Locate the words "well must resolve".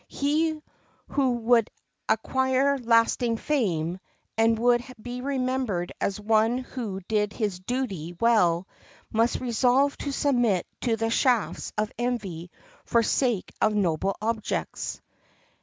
8.19-9.95